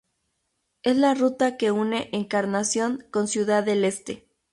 [0.81, 4.27] Es la ruta que une Encarnación con Ciudad del Este.